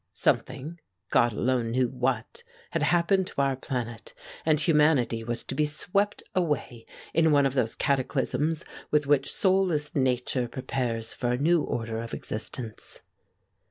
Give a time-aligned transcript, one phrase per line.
[0.13, 0.79] Something,
[1.11, 6.23] God alone knew what, had happened to our planet, and humanity was to be swept
[6.33, 11.99] away in one of those cataclysms with which soulless Nature prepares for a new order
[12.01, 13.01] of existence.